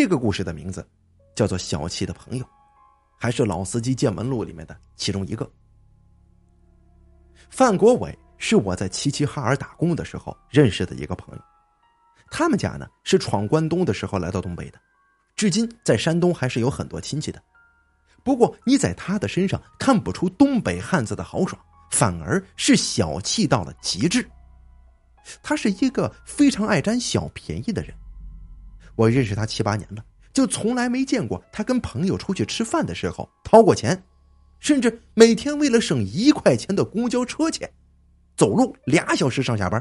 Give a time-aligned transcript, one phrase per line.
[0.00, 0.88] 这个故事的名字
[1.34, 2.44] 叫做《小气的朋友》，
[3.18, 5.50] 还是《老司机见闻录》里面的其中一个。
[7.50, 11.42] 范国伟是我在齐齐哈尔打工的时候认识的一个朋友，
[12.30, 14.78] 他们家呢是闯关东的时候来到东北的，
[15.34, 17.42] 至今在山东还是有很多亲戚的。
[18.22, 24.24] 不过你在他的身上看不出东北汉子的豪爽，反而是小气到了极致。
[25.42, 27.92] 他是一个非常爱占小便宜的人，
[28.98, 34.02] 我认识他七八年了，就从来没见过他跟朋友出去吃饭的时候掏过钱。
[34.58, 37.70] 甚至每天为了省一块钱的公交车钱，
[38.36, 39.80] 走路俩小时上下班。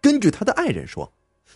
[0.00, 1.12] 根据他的爱人说，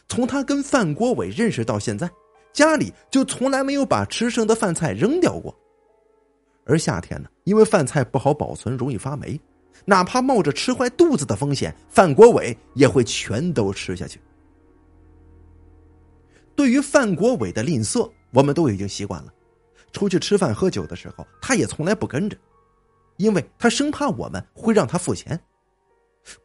[0.06, 2.10] 从他跟范国伟认识到现在，
[2.52, 5.58] 家里就从来没有把吃剩的饭菜扔掉过。
[6.66, 9.40] 而夏天呢，因为饭菜不好保存，容易发霉，
[9.86, 14.20] 哪怕冒着吃坏肚子的风险，范国伟也会全都吃下去。
[16.58, 19.32] 对于范国伟的吝啬，我们都已经习惯了。
[19.92, 22.36] 出去吃饭喝酒的时候，他也从来不跟着，
[23.16, 25.40] 因为他生怕我们会让他付钱。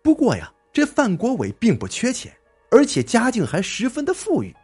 [0.04, 2.32] 不过呀，这范国伟并不缺钱，
[2.70, 4.56] 而且家境还十分的富裕。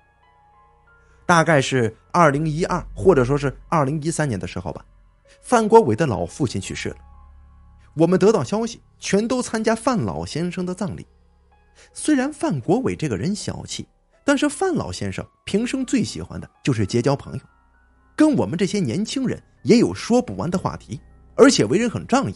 [1.25, 4.85] 大概是二零一二或者说是二零一三年的时候吧，
[5.41, 6.97] 范国伟的老父亲去世了，
[7.95, 11.07] 我们得到消息，全都参加范老先生的葬礼。
[11.91, 13.87] 虽然范国伟这个人小气，
[14.29, 17.39] 但是范老先生平生最喜欢的就是结交朋友。
[18.15, 21.01] 跟我们这些年轻人也有说不完的话题，
[21.33, 22.35] 而且为人很仗义。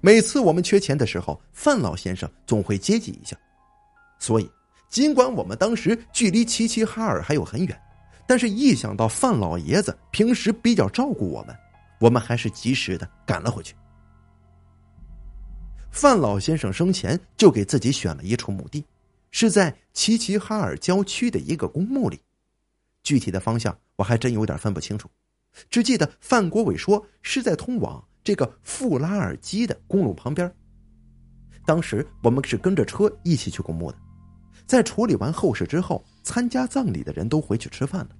[0.00, 3.36] 每次我们缺钱的时候，范老先生总会接济一下。
[4.18, 4.50] 所以，
[4.88, 7.80] 尽管我们当时距离齐齐哈尔还有很远，
[8.26, 11.56] 但是一想到范老爷子平时比较照顾我们，
[12.00, 13.72] 我们还是及时的赶了回去。
[15.92, 18.84] 范老先生生前就给自己选了一处墓地，
[19.36, 22.20] 是在齐齐哈尔郊区的一个公墓里。
[23.02, 25.10] 具体的方向我还真有点分不清楚，
[25.68, 30.54] 只记得范国伟说是在通往这个富拉尔基的公路旁边。
[31.66, 33.98] 当时我们是跟着车一起去公墓的，
[34.66, 38.10] 在处理完后事之后，参加葬礼的人都回去吃饭了，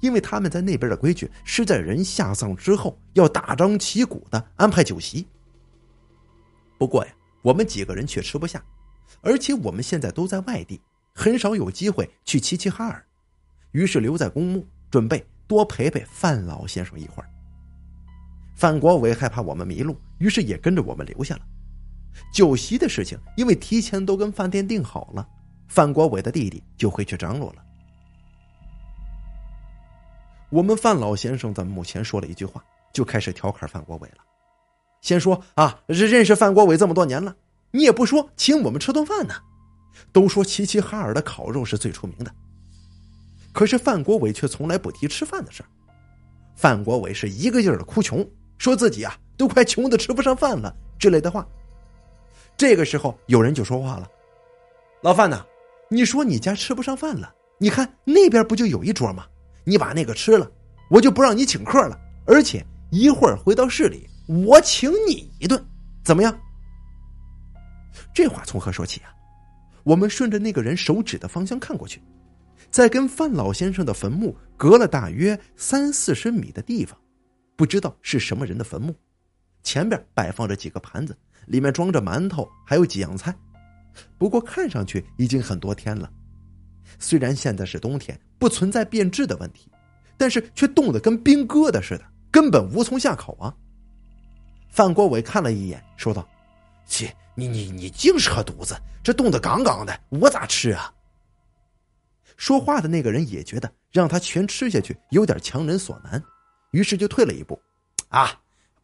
[0.00, 5.26] 因为他们在那边的规矩是在人下葬之后要大张旗鼓的安排酒席。
[6.76, 8.62] 不过呀，我们几个人却吃不下，
[9.20, 10.80] 而且我们现在都在外地，
[11.14, 13.04] 很少有机会去齐齐哈尔。
[13.72, 17.28] 于是留在公墓，准备多陪陪范老先生一会儿。
[18.56, 21.42] 范国伟害怕我们迷路，于是也跟着我们留下了。
[22.32, 25.26] 酒席的事情，因为提前都跟饭店订好了，
[25.68, 27.64] 范国伟的弟弟就回去张罗了。
[30.50, 34.16] 我们范老先生在墓前说了一句话，就开始调侃范国伟了。
[35.00, 37.34] 先说啊，认识范国伟这么多年了，
[37.70, 39.34] 你也不说请我们吃顿饭呢。
[40.12, 42.32] 都说齐齐哈尔的烤肉是最出名的。
[43.52, 45.62] 可是范国伟却从来不提吃饭的事
[46.56, 48.26] 范国伟是一个劲儿的哭穷，
[48.58, 51.46] 说自己啊都快穷的吃不上饭了之类的话。
[52.56, 54.08] 这个时候有人就说话了
[55.02, 55.44] ：“老范呐，
[55.88, 59.24] 你说你家吃不上饭了，你看那边不就有一桌吗？
[59.64, 60.50] 你把那个吃了，
[60.90, 65.62] 我就不让你请客了，而且一会儿回到市里，我请你一顿，
[66.04, 66.38] 怎么样？”
[68.12, 69.14] 这话从何说起啊？
[69.82, 72.02] 我们顺着那个人手指的方向看过去。
[72.70, 76.96] 在跟范老先生的坟墓隔了大约三四十米的地方，
[77.56, 78.94] 不知道是什么人的坟墓，
[79.62, 81.16] 前边摆放着几个盘子，
[81.46, 83.34] 里面装着馒头，还有几样菜。
[84.18, 86.08] 不过看上去已经很多天了。
[86.98, 89.70] 虽然现在是冬天，不存在变质的问题，
[90.16, 93.54] 但是却冻得跟冰疙瘩似的，根本无从下口啊。
[94.68, 96.28] 范国伟看了一眼，说道
[96.86, 98.76] ：“切，你你你净扯犊子！
[99.02, 100.92] 这冻得杠杠的，我咋吃啊？”
[102.36, 106.22] 说话的那个人也觉得让他全吃下去有点强人所难，
[106.72, 107.60] 于是就退了一步。
[108.08, 108.38] 啊，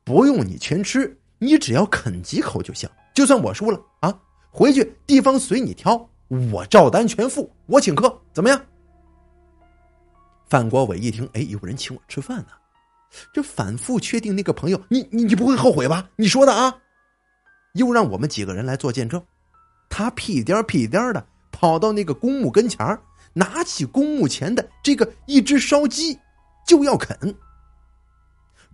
[0.05, 2.89] 不用你全吃，你只要啃几口就行。
[3.15, 4.19] 就算我输了啊，
[4.50, 6.09] 回去地方随你挑，
[6.53, 8.60] 我照单全付，我请客，怎么样？
[10.48, 12.48] 范国伟一听，哎，有人请我吃饭呢，
[13.33, 16.10] 这反复确定那个朋友，你你你不会后悔吧？
[16.16, 16.78] 你说的啊？
[17.77, 19.23] 又让我们几个人来做见证，
[19.89, 22.99] 他屁颠屁颠的跑到那个公墓跟前。
[23.39, 26.19] 拿起公墓前的这个一只烧鸡，
[26.67, 27.15] 就要啃。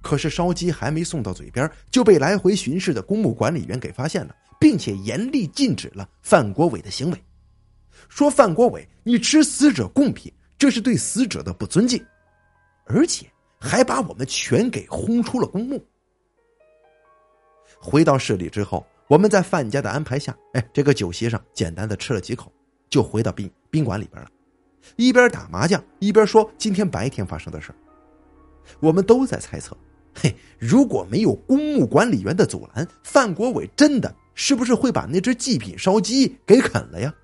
[0.01, 7.25] 可是烧鸡还没送到嘴边，就被来回巡视的公墓管理员给发现了，并且严厉禁止了范国伟的行为，
[8.09, 12.01] 说范国伟，你吃死者贡品，这是对死者的不尊敬，
[12.87, 13.27] 而且
[13.59, 15.85] 还把我们全给轰出了公墓。
[17.81, 22.51] 回到市里之后，我们在范家的安排下，哎，这个酒席上简单的吃了几口，
[22.89, 24.31] 就回到宾宾馆里边了。
[24.97, 27.75] 一边打麻将一边说今天白天发生的事
[28.81, 29.77] 我们都在猜测，
[30.15, 37.15] 嘿，如果没有公墓管理员的阻拦，范国伟真的是不是会把那只祭品烧鸡给啃了呀？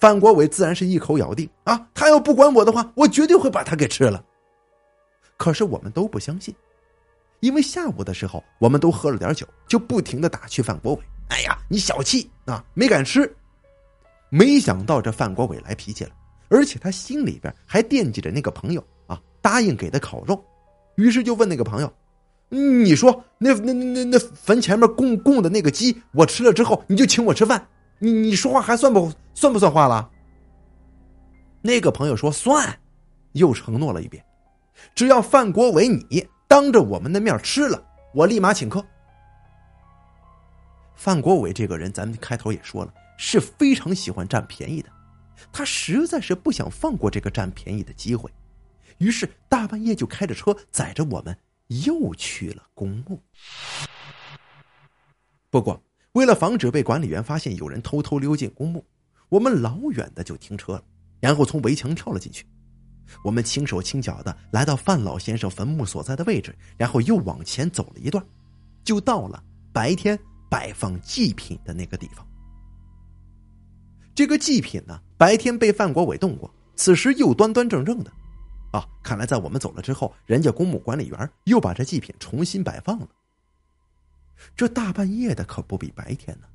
[0.00, 4.24] 范国伟自然是一口咬定啊，他要不管我的话，我绝对会把他给吃了。
[5.36, 6.52] 可是我们都不相信，
[7.44, 13.30] 因为下午的时候我们都喝了点酒，就不停的打趣范国伟：“哎呀，你小气啊，没敢吃。”
[14.32, 16.10] 没想到这范国伟来脾气了，
[16.48, 20.42] 而且他心里边还惦记着那个朋友啊，答应给的烤肉，
[20.94, 21.92] 于是就问那个朋友
[22.48, 27.68] ：“你说那那那那坟前面供供的那个鸡，我吃了之后，你就请我吃饭？
[27.98, 30.10] 你你说话还算不算不算话了？”
[31.60, 32.80] 那个朋友说：“算。”
[33.32, 34.24] 又承诺了一遍。
[34.94, 37.82] 只要范国伟你当着我们的面吃了，
[38.12, 38.84] 我立马请客。
[40.94, 44.88] 范国伟这个人，咱们开头也说了，是非常喜欢占便宜的，
[45.52, 48.30] 他实在是不想放过这个占便宜的机会，
[48.98, 51.36] 于是大半夜就开着车载着我们
[51.66, 53.20] 又去了公墓。
[55.50, 55.82] 不过，
[56.12, 58.84] 为了防止被管理员发现有人偷偷溜进公墓，
[59.28, 60.84] 我们老远的就停车了，
[61.20, 62.46] 然后从围墙跳了进去。
[63.22, 68.24] 我们轻手轻脚的来到范老先生坟墓所在的位置，然后又往前走了一段，
[68.84, 69.42] 就到了
[69.72, 70.18] 白天
[70.50, 72.26] 摆放祭品的那个地方。
[74.14, 78.12] 这个祭品呢，白天被范国伟动过，此时又端端正正的，
[78.72, 83.08] 啊，看来在我们走了之后，人家公墓管理员又把这祭品重新摆放了。
[84.56, 86.46] 这大半夜的可不比白天呢，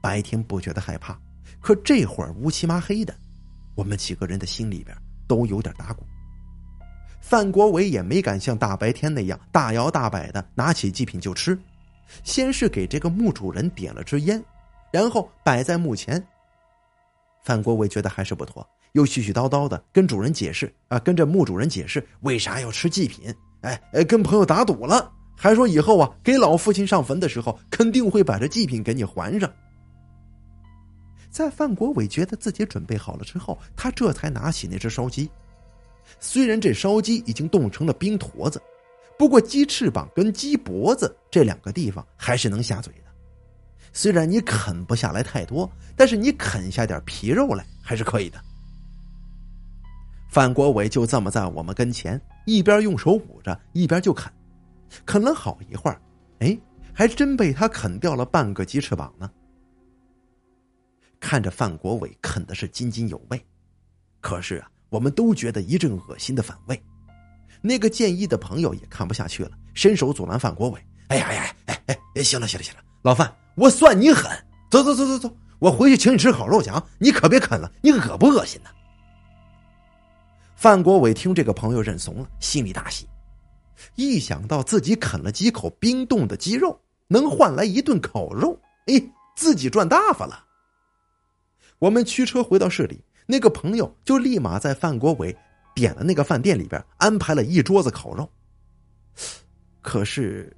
[0.00, 1.18] 白天不觉得害怕，
[1.60, 3.14] 可这会儿乌漆麻黑的，
[3.74, 4.96] 我们几个人的心里边。
[5.26, 6.04] 都有点打鼓。
[7.20, 11.58] 范国伟也没敢像大白天那样大摇大摆的拿起祭品就吃，
[12.22, 14.42] 先是给这个墓主人点了支烟，
[14.92, 16.22] 然后摆在墓前。
[17.42, 23.34] 范国伟觉得还是不妥，又絮絮叨叨的跟主人解释啊，跟着墓主人解释为啥要吃祭品。
[23.62, 29.50] 哎哎，跟朋友打赌了，还说以后啊给老父亲上坟的时候肯定会把这祭品给你还上。
[31.34, 35.28] 在范国伟觉得自己准备好了之后，他这才拿起那只烧鸡。
[36.20, 38.62] 虽然这烧鸡已经冻成了冰坨子，
[39.18, 43.10] 不过鸡翅膀跟鸡脖子这两个地方还是能下嘴的。
[43.92, 48.40] 虽然你啃不下来太多，但是你啃下点皮肉来还是可以的。
[50.30, 54.32] 范国伟就这么在我们跟前，一边用手捂着，一边就啃，
[55.04, 56.00] 啃了好一会儿，
[56.38, 56.56] 哎，
[56.92, 59.28] 还真被他啃掉了半个鸡翅膀呢。
[61.24, 63.42] 看着范国伟啃的是津津有味，
[64.20, 66.78] 可是啊，我们都觉得一阵恶心的反胃。
[67.62, 70.78] 那个建议的朋友也看不下去了，伸手阻拦范国伟
[71.08, 74.30] ：“哎呀哎呀，哎哎哎，行了行了行了，老范，我算你狠，
[74.70, 76.84] 走走走走走，我回去请你吃烤肉去啊！
[76.98, 78.68] 你可别啃了，你恶不恶心呢？”
[80.54, 83.08] 范国伟听这个朋友认怂了，心里大喜，
[83.94, 86.78] 一想到自己啃了几口冰冻的鸡肉，
[87.08, 89.02] 能换来一顿烤肉，哎，
[89.34, 90.44] 自己赚大发了。
[91.78, 95.36] 我们驱车回到市里，那个朋友就立马在范国伟
[95.74, 98.30] 点了那个饭店里边安排了一桌子烤肉。
[99.82, 100.56] 可是，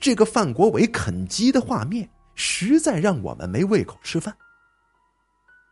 [0.00, 4.34] 这个范国伟啃鸡的画面实在让我们没胃口吃饭。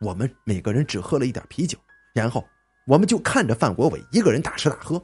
[0.01, 1.77] 我们每个人只喝了一点啤酒，
[2.13, 2.45] 然后
[2.87, 5.01] 我们就看着范国伟一个人大吃大喝。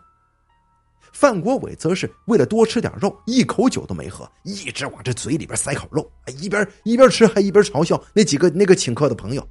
[1.12, 6.10] 范国伟则是为了多吃点肉，一口酒都没喝，一直往这嘴里边塞烤肉，
[6.40, 9.46] 一边一边吃还一边嘲笑那几个那个请客的朋友。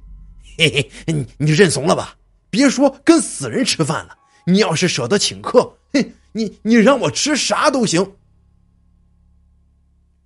[0.57, 0.69] 嘿
[1.05, 2.17] 嘿，你你认怂了吧？
[2.49, 8.15] 别说跟死人吃饭了，你要是舍得请客，嘿，你你让我吃啥都行。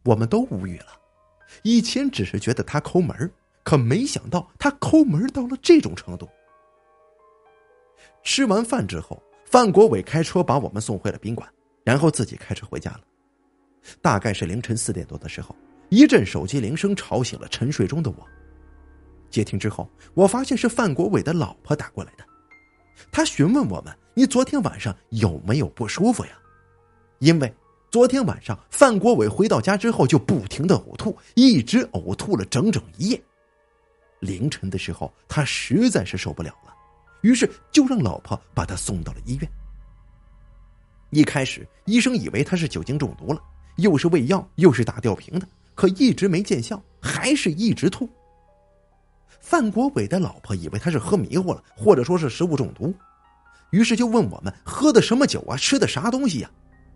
[0.04, 0.88] 我们都无语了。
[1.64, 3.32] 以前只是觉得他抠门
[3.64, 6.30] 可没想到他抠门到了这种程度。
[8.24, 11.48] 吃完饭之后，范国伟开车把我们送回了宾馆，
[11.84, 13.02] 然后自己开车回家了。
[14.02, 15.56] 大概是凌晨四点多的时候，
[15.90, 18.28] 一阵手机铃声吵醒了沉睡中的我。
[19.36, 22.24] 接听之后，我发现是范国伟的老婆打过来的。
[23.12, 26.32] 他询问我们：“你昨天晚上有没有不舒服呀？”
[27.20, 27.54] 因为
[27.92, 33.22] 昨天晚上范国伟回到家之后就不停的呕吐，一直呕吐了整整一夜。
[34.22, 36.74] 凌晨的时候，他实在是受不了了，
[37.20, 39.52] 于是就让老婆把他送到了医院。
[41.10, 43.42] 一开始，医生以为他是酒精中毒了，
[43.76, 48.10] 又是喂药又是打吊瓶的，可一直没见效，还是一直吐。
[49.46, 52.92] 范国伟的老婆以为他是喝迷糊了，或者说是食物中毒，
[53.70, 56.50] 于是就问我们喝的什么酒啊，吃的啥东西呀，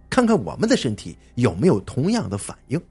[0.09, 2.81] 看看我们的身体有没有同样的反应。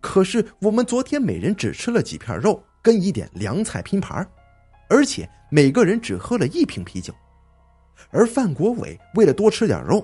[0.00, 4.26] 可是我们昨天每人只吃了几片肉跟一点凉菜拼盘，
[4.88, 7.14] 而且每个人只喝了一瓶啤酒。
[8.08, 10.02] 而范国伟为了多吃点肉，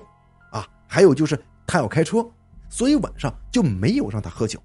[0.51, 2.23] 啊，还有就是他要开车，
[2.69, 4.61] 所以晚上就没有让他喝酒。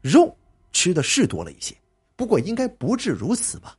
[0.00, 0.36] 肉
[0.72, 1.76] 吃的是多了一些，
[2.16, 3.76] 不过应该不至如此吧。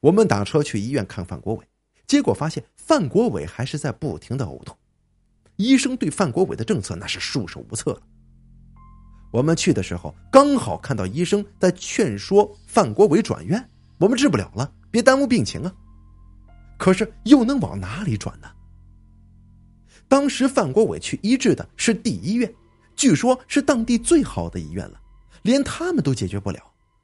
[0.00, 1.66] 我们打车去医院看范国伟，
[2.06, 4.74] 结果发现范国伟还是在不停的呕吐。
[5.56, 8.00] 医生对范国伟的政策那是束手无策了。
[9.30, 15.72] 我们去的时候刚好看到医生在劝说范国伟转院，我们治不了了，别耽误病情啊。
[16.78, 18.50] 可是又能往哪里转呢？
[20.08, 22.52] 当时范国伟去医治的是第一医院，
[22.96, 25.00] 据说是当地最好的医院了，
[25.42, 26.58] 连他们都解决不了，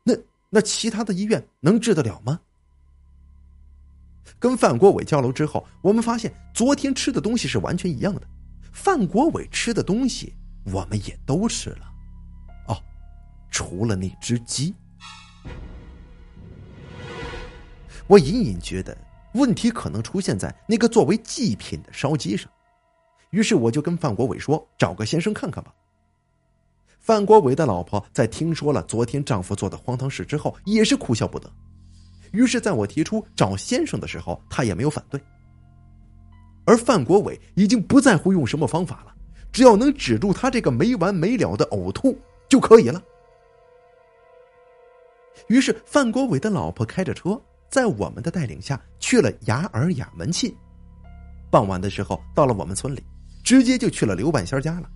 [0.09, 0.15] 那
[0.49, 2.39] 那其他的医院能治得了吗？
[4.39, 8.23] 跟范国伟交流之后，我们发现昨天吃的东西是完全一样的，
[8.71, 10.33] 范国伟吃的东西
[10.67, 11.93] 我们也都吃了，
[12.69, 12.81] 哦，
[13.51, 14.73] 除了那只鸡，
[18.07, 18.97] 我隐隐觉得。
[19.33, 22.51] 问题可能出现在那个作为祭品的烧鸡上，
[23.29, 25.75] 于是我就跟范国伟说：“找个先生看看吧。”
[27.07, 31.49] 范国伟的老婆在听说了昨天丈夫做的荒唐事之后，也是哭笑不得。
[32.33, 35.21] 于是，在我提出找先生的时候，他也没有反对。
[36.65, 39.15] 而范国伟已经不在乎用什么方法了，
[39.53, 43.01] 只要能止住他这个没完没了的呕吐就可以了。
[45.47, 47.41] 于是，范国伟的老婆开着车。
[47.69, 50.53] 在我们的带领下去了雅尔雅门沁，
[51.51, 53.03] 傍晚的时候到了我们村里，
[53.45, 54.89] 直接就去了刘半仙家了，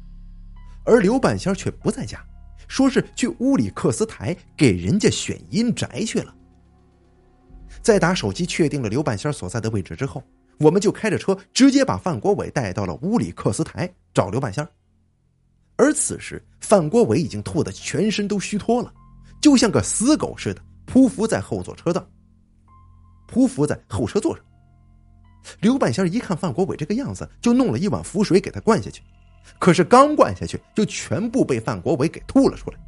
[0.84, 2.24] 而刘半仙却不在家，
[2.68, 6.34] 说是去乌里克斯台给人家选阴宅去了。
[7.82, 10.22] 在打手机确定了刘半仙所在的位置之后，
[10.58, 14.66] 我们就开着车直接把范国伟带到了乌里克斯台找刘半仙。
[15.76, 18.92] 而此时范国伟已经吐得全身都虚脱了，
[19.40, 22.06] 就像个死狗似的匍匐在后座车道。
[23.32, 24.44] 匍匐在后车座上，
[25.60, 29.02] 刘半仙一看范国伟这个样子，就弄了一碗符水给他灌下去。
[29.58, 32.78] 可是刚灌下去，就全部被范国伟给吐了出来。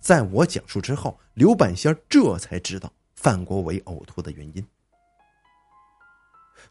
[0.00, 4.66] 在我讲述之后，刘半仙这才知道范国伟呕吐的原因。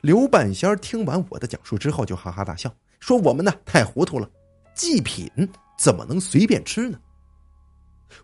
[0.01, 4.29] 刘半仙听完我的讲述之后，就哈哈大笑，说：“我们呢太糊涂了，
[4.73, 5.29] 祭品
[5.77, 6.99] 怎么能随便吃呢？”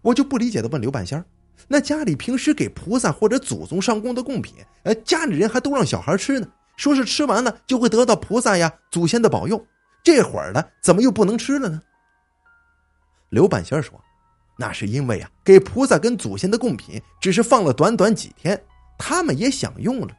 [0.01, 1.23] 我就不理解的问刘半仙
[1.67, 9.63] 那家里平时给菩萨或者祖宗上供的贡品，呃，家里人还都让小孩吃呢，说是吃完了就会得到菩萨呀、祖先的保佑。
[10.03, 11.81] 这会儿呢，怎么又不能吃了呢？
[13.29, 13.99] 刘半仙说
[14.57, 18.59] ：“那是因为啊，给菩萨跟祖先的贡品只是放了短短几天，
[18.97, 20.15] 他们也享用了，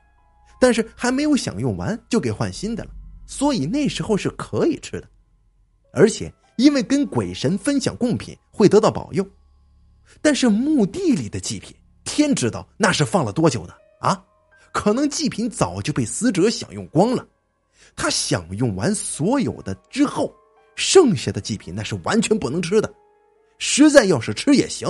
[0.60, 2.90] 但是还没有享用完就给换新的了，
[3.26, 5.08] 所以那时候是可以吃的。
[5.92, 9.26] 而且因为跟鬼神分享贡品会得到保佑。”
[10.20, 14.24] 但是墓地里的祭品，天知道那是放了多久的啊！
[14.72, 17.26] 可能祭品早就被死者享用光了。
[17.96, 20.34] 他享用完所有的之后，
[20.74, 22.92] 剩下的祭品那是完全不能吃的。
[23.58, 24.88] 实在要是吃也行，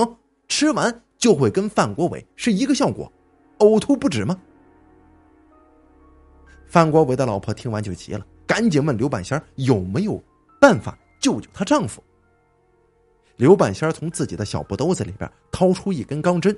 [0.49, 3.12] 吃完就会跟范国伟是一个效果，
[3.59, 4.40] 呕吐不止吗？
[6.66, 10.23] 范国伟的老婆听完就急了，赶紧问刘半仙有没有
[10.61, 12.00] 办法救救她丈夫。
[13.35, 16.57] 刘半仙从自己的小布兜子里边掏出一根钢针，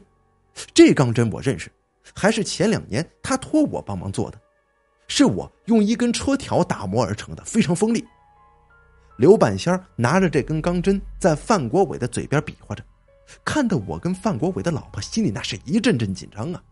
[0.75, 1.71] 这钢针我认识，
[2.15, 4.39] 还是前两年他托我帮忙做的，
[5.09, 8.05] 是我用一根车条打磨而成的，非常锋利。
[9.19, 12.83] 刘半仙拿着这根钢针在范国伟的嘴边比划着，
[13.45, 16.63] 看得我跟范国伟的老婆心里那是一阵阵紧张啊。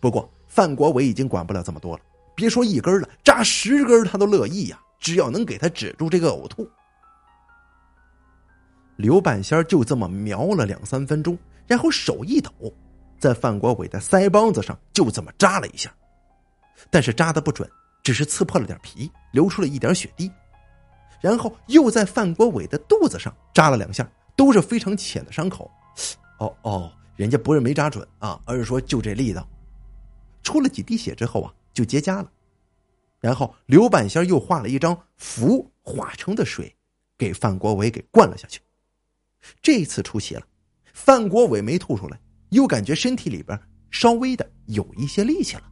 [0.00, 2.02] 不过范国伟已经管不了这么多了，
[2.34, 6.68] 别说一根了，扎十根他都乐意呀，只要能给他止住这个呕吐。
[8.96, 12.50] 刘半仙就这么瞄了两三分钟，然后手一抖，
[13.18, 15.92] 在范国伟的腮帮子上就这么扎了一下，
[16.90, 17.68] 但是扎的不准，
[18.02, 20.30] 只是刺破了点皮，流出了一点血滴。
[21.20, 25.70] 然后又在范国伟的肚子上扎了两下，都是非常浅的伤口。
[26.38, 29.48] 哦哦，人家不是没扎准啊，而是说就这力道。
[30.42, 32.30] 出了几滴血之后啊，就结痂了。
[33.20, 36.74] 然后刘半仙又画了一张符，化成的水，
[37.16, 38.60] 给范国伟给灌了下去。
[39.62, 40.42] 这次出血了，
[40.92, 42.18] 范国伟没吐出来，
[42.50, 43.56] 又感觉身体里边
[43.92, 45.62] 稍微的有一些力气了。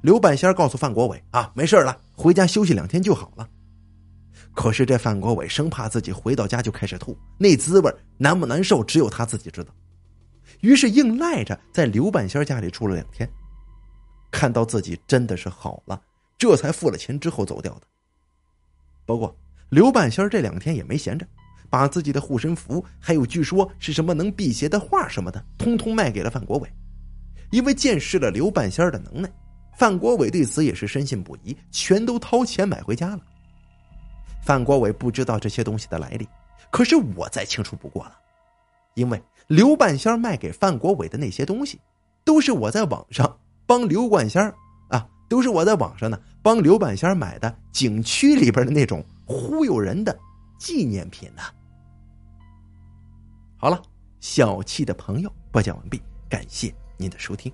[0.00, 3.48] 刘半仙告诉范国伟：“啊，没事了，回家休息两天就好了。”
[4.54, 9.72] 可是这范国伟生怕自己回到家就开始吐，那滋味难不难受，只有他自己知道。
[10.60, 13.28] 于是硬赖着在刘半仙家里住了两天，
[14.30, 16.00] 看到自己真的是好了，
[16.38, 17.82] 这才付了钱之后走掉的。
[19.04, 19.36] 不过
[19.68, 21.26] 刘半仙这两天也没闲着。
[21.68, 26.72] 把自己的护身符，还有据说是什么能辟邪的画什么的，通通卖给了范国伟。
[27.50, 29.28] 因为见识了刘半仙的能耐，
[29.76, 33.20] 范国伟对此也是深信不疑，全都掏钱买回家了。
[34.42, 36.26] 范国伟不知道这些东西的来历，
[36.70, 38.16] 可是我再清楚不过了，
[38.94, 41.78] 因为刘半仙卖给范国伟的那些东西，
[42.24, 44.42] 都是我在网上帮刘半仙
[44.88, 50.16] 啊，都是我在网上呢帮刘半仙买的景区里边的那种忽悠人的
[50.58, 51.42] 纪念品呢。
[53.58, 53.82] 好了，
[54.20, 57.52] 小气的朋友播讲完毕，感谢您的收听。